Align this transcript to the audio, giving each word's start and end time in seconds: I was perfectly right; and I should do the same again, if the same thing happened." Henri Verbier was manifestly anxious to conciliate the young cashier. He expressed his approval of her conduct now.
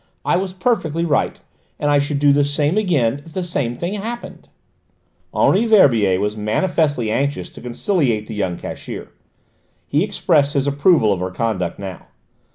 I 0.25 0.35
was 0.35 0.53
perfectly 0.53 1.05
right; 1.05 1.39
and 1.77 1.91
I 1.91 1.99
should 1.99 2.17
do 2.17 2.33
the 2.33 2.43
same 2.43 2.75
again, 2.75 3.21
if 3.23 3.33
the 3.33 3.43
same 3.43 3.75
thing 3.75 3.93
happened." 3.93 4.49
Henri 5.31 5.67
Verbier 5.67 6.19
was 6.19 6.35
manifestly 6.35 7.11
anxious 7.11 7.49
to 7.49 7.61
conciliate 7.61 8.25
the 8.25 8.33
young 8.33 8.57
cashier. 8.57 9.11
He 9.85 10.03
expressed 10.03 10.53
his 10.53 10.65
approval 10.65 11.13
of 11.13 11.19
her 11.19 11.29
conduct 11.29 11.77
now. 11.77 12.07